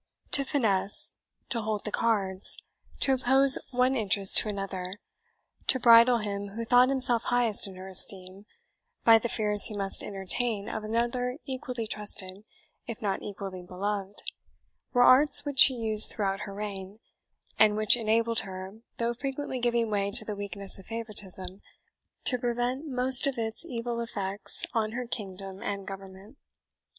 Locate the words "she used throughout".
15.59-16.39